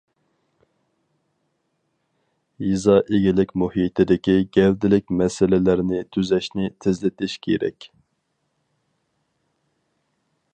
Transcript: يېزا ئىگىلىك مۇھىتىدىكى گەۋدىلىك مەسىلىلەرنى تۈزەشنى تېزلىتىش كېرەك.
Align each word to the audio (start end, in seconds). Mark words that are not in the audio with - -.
يېزا 2.67 2.95
ئىگىلىك 3.17 3.53
مۇھىتىدىكى 3.63 4.35
گەۋدىلىك 4.57 5.13
مەسىلىلەرنى 5.21 6.01
تۈزەشنى 6.17 6.73
تېزلىتىش 6.87 7.37
كېرەك. 7.45 7.89